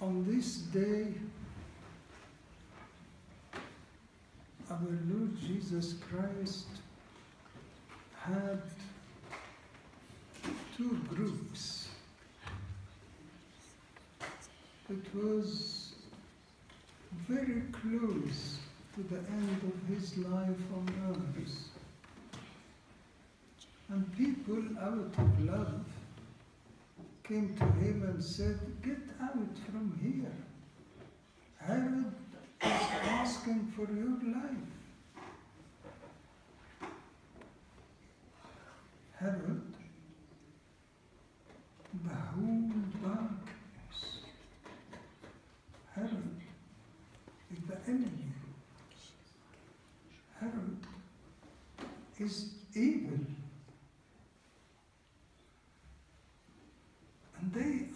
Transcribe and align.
on 0.00 0.24
this 0.24 0.56
day, 0.56 1.08
our 4.70 4.78
Lord 5.08 5.38
Jesus 5.40 5.94
Christ 6.10 6.68
had 8.18 8.62
two 10.76 10.98
groups. 11.08 11.88
It 14.88 15.14
was 15.14 15.92
very 17.28 17.62
close 17.70 18.58
to 18.94 19.02
the 19.02 19.18
end 19.18 19.60
of 19.62 19.94
his 19.94 20.16
life 20.18 20.62
on 20.74 20.88
earth. 21.10 21.68
And 23.90 24.16
people 24.16 24.62
out 24.80 25.12
of 25.18 25.44
love 25.44 25.84
came 27.30 27.54
to 27.54 27.64
him 27.78 28.02
and 28.02 28.22
said, 28.22 28.58
Get 28.82 28.98
out 29.22 29.56
from 29.66 29.96
here. 30.02 30.32
Herod 31.58 32.12
is 32.60 32.86
asking 33.08 33.72
for 33.76 33.86
your 33.92 34.18
life. 34.34 34.72
Herod, 39.16 39.62
the 42.02 42.14
whole 42.34 42.72
darkness. 43.00 43.98
Herod 45.94 46.40
is 47.52 47.58
the 47.68 47.76
enemy. 47.86 48.32
Herod 50.40 50.78
is 52.18 52.54
evil. 52.74 53.20
And 57.40 57.52
they 57.54 57.86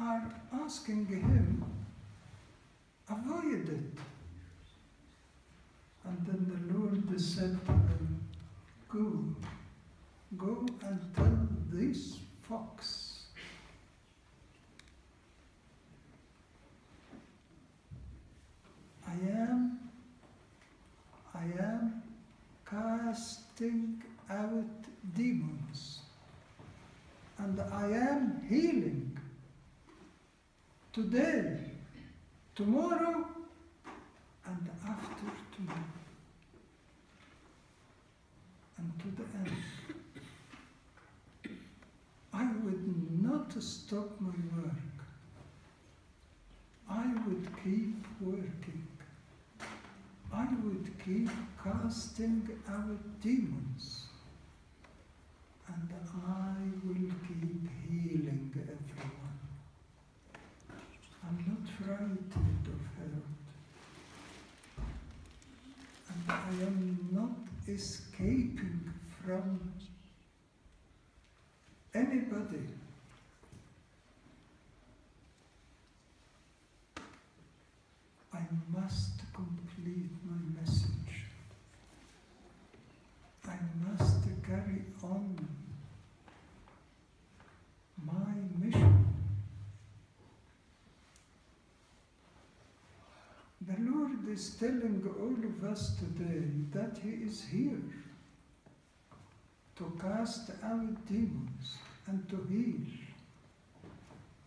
are 0.00 0.34
asking 0.64 1.06
him, 1.06 1.64
avoid 3.10 3.68
it. 3.68 3.98
And 6.04 6.26
then 6.26 6.42
the 6.52 6.78
Lord 6.78 7.20
said 7.20 7.58
to 7.60 7.72
them, 7.72 8.20
Go, 8.88 9.24
go 10.36 10.66
and 10.82 11.00
tell 11.14 11.48
this 11.70 12.18
fox. 12.48 13.24
I 19.06 19.12
am, 19.30 19.78
I 21.34 21.44
am 21.62 22.02
casting 22.68 24.02
out 24.30 24.64
demons 25.14 26.00
and 27.38 27.60
I 27.60 27.86
am 27.90 28.42
healing 28.48 29.18
today, 30.94 31.58
tomorrow, 32.54 33.26
and 34.46 34.70
after 34.88 35.26
tomorrow, 35.56 35.92
and 38.78 38.92
to 39.00 39.08
the 39.20 39.24
end. 39.38 39.56
I 42.32 42.46
would 42.62 43.22
not 43.22 43.60
stop 43.60 44.20
my 44.20 44.34
work. 44.56 44.70
I 46.88 47.06
would 47.26 47.48
keep 47.64 48.06
working. 48.20 48.86
I 50.32 50.46
would 50.62 50.90
keep 51.04 51.30
casting 51.62 52.48
out 52.68 53.20
demons 53.20 54.06
and 55.68 55.90
I 56.26 56.54
will 56.84 57.10
keep 57.26 57.68
healing 57.88 58.52
everyone. 58.54 59.24
I'm 61.26 61.38
not 61.46 61.64
frightened 61.78 62.66
of 62.66 62.80
Herod. 62.96 63.30
And 66.10 66.22
I 66.28 66.66
am 66.66 67.08
not 67.12 67.63
escaping 67.74 68.88
from 69.24 69.58
anybody. 71.92 72.68
I 78.32 78.42
must 78.72 79.20
complete 79.32 80.10
my 80.24 80.60
message. 80.60 81.26
I 83.46 83.58
must 83.84 84.22
carry 84.46 84.84
on 85.02 85.36
Is 94.26 94.56
telling 94.58 95.00
all 95.20 95.36
of 95.48 95.70
us 95.70 95.94
today 95.96 96.42
that 96.72 96.98
He 96.98 97.10
is 97.10 97.44
here 97.44 97.78
to 99.76 99.98
cast 100.00 100.50
out 100.64 101.06
demons 101.06 101.76
and 102.08 102.28
to 102.30 102.36
heal 102.50 102.80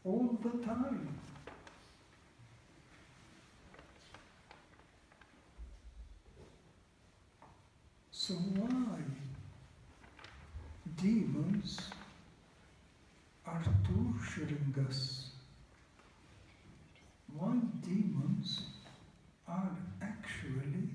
all 0.03 0.37
the 0.43 0.65
time. 0.65 1.07
So 8.11 8.33
why 8.33 8.99
demons 10.97 11.79
are 13.45 13.63
torturing 13.85 14.75
us? 14.89 15.29
Why 17.37 17.55
demons 17.85 18.63
are 19.47 19.71
actually 20.01 20.89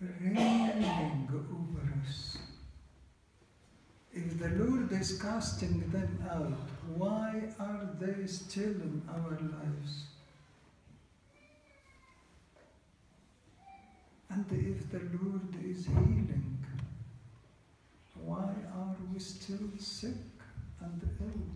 reigning 0.00 1.28
over 1.32 1.82
us? 2.00 2.38
If 4.12 4.38
the 4.38 4.50
Lord 4.50 4.92
is 5.04 5.20
casting 5.20 5.80
them 5.90 6.18
out, 6.30 6.60
why 6.96 7.42
are 7.60 7.86
they 8.00 8.26
still 8.26 8.76
in 8.88 9.02
our 9.14 9.32
lives? 9.32 10.04
And 14.30 14.46
if 14.50 14.90
the 14.90 15.02
Lord 15.20 15.50
is 15.62 15.84
healing, 15.84 16.58
why 18.14 18.48
are 18.82 18.96
we 19.12 19.20
still 19.20 19.68
sick 19.78 20.24
and 20.80 21.02
ill? 21.20 21.50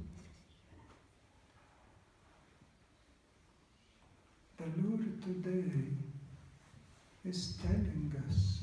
The 4.58 4.70
Lord 4.82 5.22
today 5.22 5.72
is 7.24 7.56
telling 7.62 8.12
us 8.28 8.60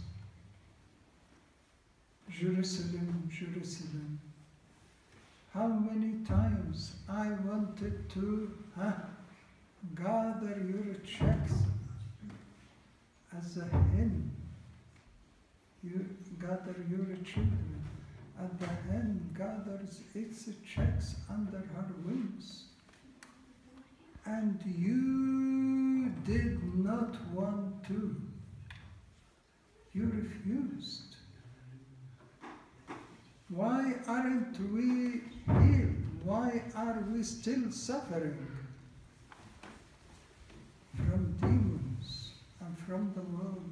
Jerusalem, 2.29 3.27
Jerusalem, 3.31 4.19
how 5.55 5.67
many 5.67 6.25
times 6.25 6.95
I 7.07 7.29
wanted 7.45 8.09
to 8.09 8.51
huh, 8.77 8.91
gather 9.95 10.61
your 10.67 10.95
checks 10.95 11.53
as 13.37 13.55
a 13.57 13.65
hen. 13.65 14.31
You 15.81 16.05
gather 16.41 16.75
your 16.89 17.15
children, 17.23 17.85
and 18.37 18.59
the 18.59 18.67
hen 18.67 19.29
gathers 19.37 20.01
its 20.13 20.49
chicks 20.67 21.15
under 21.29 21.59
her 21.59 21.87
wings. 22.03 22.65
And 24.25 24.59
you 24.77 26.11
did 26.25 26.75
not 26.75 27.15
want 27.31 27.81
to. 27.85 28.15
You 29.93 30.11
refused. 30.13 31.14
Why 33.55 33.93
aren't 34.05 34.59
we 34.73 35.21
healed? 35.47 35.95
Why 36.25 36.61
are 36.75 37.05
we 37.09 37.23
still 37.23 37.71
suffering 37.71 38.35
from 40.97 41.37
demons 41.39 42.31
and 42.59 42.77
from 42.79 43.13
the 43.15 43.21
world? 43.21 43.71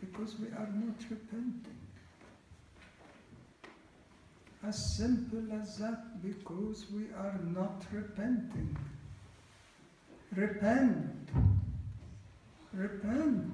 Because 0.00 0.38
we 0.38 0.48
are 0.48 0.68
not 0.74 0.96
repenting. 1.08 1.78
As 4.62 4.96
simple 4.96 5.44
as 5.58 5.78
that, 5.78 6.22
because 6.22 6.84
we 6.90 7.04
are 7.16 7.40
not 7.54 7.86
repenting. 7.90 8.76
Repent. 10.36 11.30
Repent 12.74 13.50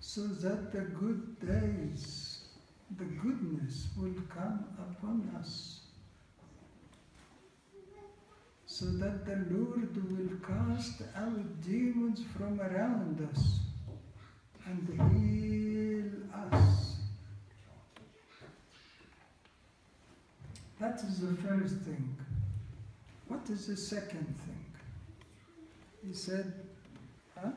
so 0.00 0.26
that 0.26 0.72
the 0.72 0.80
good 0.80 1.40
days 1.40 2.17
will 3.96 4.14
come 4.28 4.64
upon 4.78 5.30
us, 5.38 5.80
so 8.66 8.86
that 8.86 9.24
the 9.26 9.36
Lord 9.54 9.94
will 10.10 10.38
cast 10.46 11.02
out 11.16 11.60
demons 11.62 12.22
from 12.36 12.60
around 12.60 13.28
us 13.32 13.60
and 14.66 14.88
heal 15.10 16.10
us. 16.52 16.96
That 20.80 21.02
is 21.02 21.20
the 21.20 21.34
first 21.42 21.76
thing. 21.78 22.16
What 23.26 23.50
is 23.50 23.66
the 23.66 23.76
second 23.76 24.34
thing? 24.44 24.64
He 26.06 26.14
said, 26.14 26.52
huh? 27.36 27.50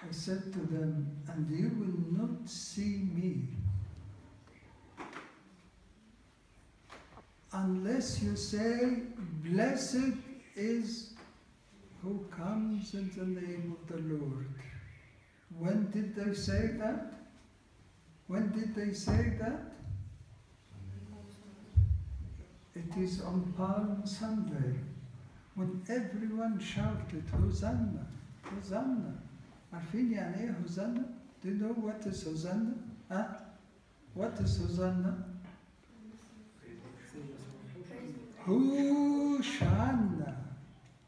I 0.00 0.12
said 0.12 0.52
to 0.52 0.60
them, 0.60 1.10
and 1.26 1.50
you 1.50 1.70
will 1.76 2.22
not 2.22 2.48
see 2.48 3.08
me 3.12 3.48
unless 7.52 8.22
you 8.22 8.36
say, 8.36 9.02
Blessed 9.44 10.14
is 10.54 11.14
who 12.02 12.24
comes 12.30 12.94
in 12.94 13.10
the 13.16 13.40
name 13.40 13.76
of 13.76 13.88
the 13.88 14.02
Lord. 14.14 14.48
When 15.58 15.90
did 15.90 16.14
they 16.14 16.32
say 16.34 16.68
that? 16.78 17.14
When 18.28 18.52
did 18.52 18.74
they 18.74 18.92
say 18.92 19.32
that? 19.40 19.72
It 22.76 22.96
is 22.96 23.20
on 23.22 23.52
Palm 23.56 24.02
Sunday 24.04 24.78
when 25.56 25.82
everyone 25.88 26.60
shouted, 26.60 27.24
Hosanna, 27.32 28.06
Hosanna. 28.44 29.14
Marfil 29.72 30.10
yani 30.10 30.54
Hosanna. 30.62 31.04
Do 31.44 31.48
you 31.48 31.58
know 31.58 31.74
what 31.74 32.06
is 32.06 32.26
Hosanna? 32.26 32.74
Huh? 33.08 33.24
What 34.14 34.40
is 34.40 34.58
Hosanna? 34.58 35.14
Hosanna. 38.46 40.36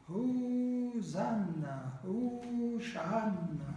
Hosanna. 0.07 1.99
Hosanna. 2.03 3.71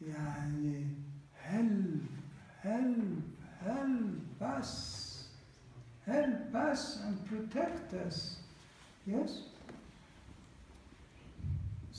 Yani 0.00 0.84
help, 1.34 2.02
help, 2.62 2.96
help 3.64 4.58
us. 4.58 5.28
Help 6.06 6.54
us 6.54 7.00
and 7.06 7.26
protect 7.26 7.94
us. 7.94 8.36
Yes? 9.06 9.51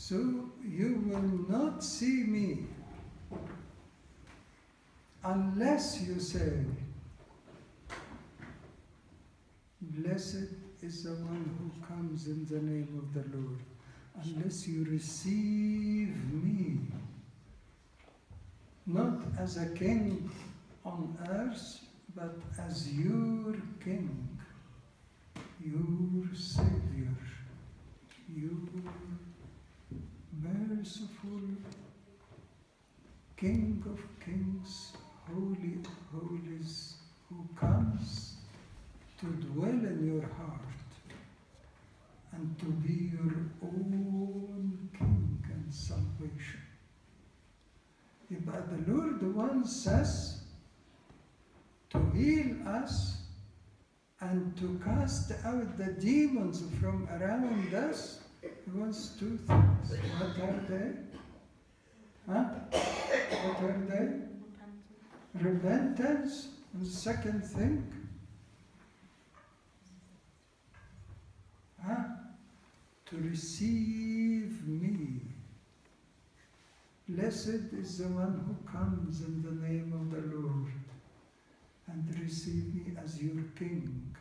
So 0.05 0.15
you 0.61 1.01
will 1.07 1.47
not 1.47 1.81
see 1.81 2.25
me 2.25 2.65
unless 5.23 6.01
you 6.01 6.19
say, 6.19 6.65
Blessed 9.81 10.49
is 10.81 11.05
the 11.05 11.11
one 11.11 11.45
who 11.57 11.87
comes 11.87 12.27
in 12.27 12.45
the 12.47 12.59
name 12.59 12.99
of 13.01 13.13
the 13.13 13.37
Lord, 13.37 13.59
unless 14.25 14.67
you 14.67 14.83
receive 14.91 16.13
me, 16.33 16.79
not 18.85 19.21
as 19.39 19.55
a 19.55 19.67
king 19.67 20.29
on 20.83 21.17
earth, 21.29 21.79
but 22.13 22.35
as 22.59 22.91
your 22.91 23.55
king, 23.81 24.37
your 25.63 26.35
Savior, 26.35 27.15
your 28.35 28.59
merciful 30.41 31.41
King 33.37 33.83
of 33.85 33.99
kings, 34.23 34.93
holy 35.27 35.79
of 35.83 35.91
holies, 36.13 36.95
who 37.27 37.45
comes 37.59 38.37
to 39.19 39.25
dwell 39.25 39.69
in 39.69 40.05
your 40.05 40.21
heart 40.21 40.61
and 42.31 42.57
to 42.59 42.65
be 42.65 43.11
your 43.11 43.51
own 43.61 44.89
king 44.97 45.43
and 45.51 45.73
salvation. 45.73 46.61
But 48.45 48.69
the 48.69 48.91
Lord 48.93 49.35
wants 49.35 49.75
says 49.75 50.39
to 51.89 51.99
heal 52.15 52.55
us 52.65 53.17
and 54.21 54.55
to 54.57 54.79
cast 54.83 55.31
out 55.45 55.77
the 55.77 55.91
demons 55.93 56.63
from 56.79 57.07
around 57.11 57.73
us. 57.73 58.19
He 58.65 58.79
wants 58.79 59.09
two 59.19 59.37
things. 59.37 59.93
What 60.19 60.49
are 60.49 60.63
they? 60.69 60.91
Huh? 62.31 62.45
What 62.71 63.69
are 63.69 63.85
they? 63.89 65.43
Repentance. 65.43 66.47
And 66.73 66.85
the 66.85 66.89
second 66.89 67.43
thing, 67.45 67.91
huh? 71.85 72.03
to 73.13 73.17
receive 73.17 74.67
me. 74.67 75.21
Blessed 77.07 77.73
is 77.73 77.99
the 77.99 78.07
one 78.07 78.43
who 78.47 78.71
comes 78.71 79.21
in 79.21 79.43
the 79.43 79.67
name 79.67 79.93
of 79.93 80.09
the 80.09 80.35
Lord 80.35 80.71
and 81.91 82.19
receive 82.19 82.73
me 82.73 82.97
as 83.03 83.21
your 83.21 83.43
King, 83.55 84.15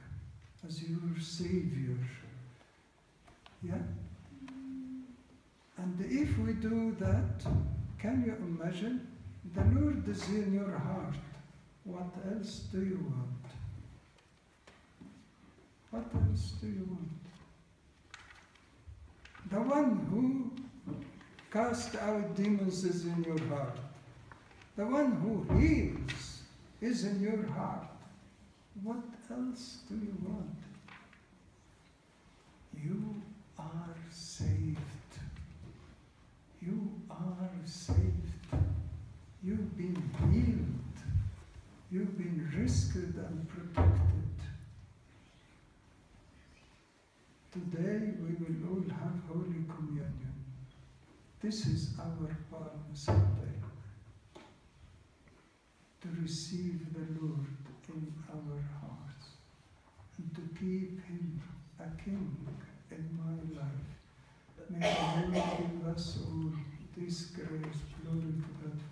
as 0.67 0.83
your 0.83 1.19
Savior. 1.21 1.97
Yeah? 3.63 3.79
Do 6.63 6.95
that, 7.01 7.45
can 7.99 8.23
you 8.25 8.37
imagine? 8.41 9.09
The 9.53 9.65
Lord 9.81 10.09
is 10.09 10.29
in 10.29 10.55
your 10.55 10.79
heart. 10.79 11.17
What 11.83 12.07
else 12.31 12.69
do 12.71 12.79
you 12.85 13.05
want? 13.11 13.45
What 15.91 16.05
else 16.23 16.53
do 16.61 16.69
you 16.69 16.87
want? 16.89 17.23
The 19.51 19.61
one 19.61 20.07
who 20.09 20.53
cast 21.51 21.97
out 21.97 22.37
demons 22.37 22.85
is 22.85 23.07
in 23.07 23.25
your 23.25 23.41
heart. 23.49 23.79
The 24.77 24.87
one 24.87 25.11
who 25.17 25.59
heals 25.59 26.43
is 26.81 27.03
in 27.03 27.21
your 27.21 27.45
heart. 27.55 27.89
What 28.85 29.03
else 29.33 29.79
do 29.89 29.97
you 29.97 30.17
want? 30.25 30.59
You 32.81 33.21
are 33.59 33.97
saved. 34.13 34.79
You 36.65 36.93
are 37.11 37.51
saved. 37.65 37.99
You've 39.43 39.77
been 39.77 40.01
healed. 40.31 40.99
You've 41.91 42.17
been 42.17 42.49
rescued 42.57 43.17
and 43.17 43.49
protected. 43.49 44.39
Today 47.51 48.13
we 48.21 48.35
will 48.37 48.71
all 48.71 48.85
have 48.91 49.19
Holy 49.29 49.65
Communion. 49.69 50.33
This 51.41 51.67
is 51.67 51.95
our 51.99 52.37
Palm 52.49 52.85
Sunday. 52.95 53.57
To 56.03 56.09
receive 56.21 56.95
the 56.95 57.21
Lord 57.21 57.47
in 57.89 58.15
our 58.31 58.63
hearts 58.81 59.27
and 60.17 60.35
to 60.37 60.61
keep 60.61 61.05
Him 61.07 61.43
a 61.81 62.03
King 62.03 62.37
in 62.93 63.19
my 63.19 63.61
life. 63.61 64.02
May 64.71 64.95
the 65.33 65.85
Lord 65.85 65.97
all 65.97 66.53
this 66.97 67.27
grace. 67.27 67.83
Glory 68.05 68.21
to 68.21 68.51
God. 68.63 68.92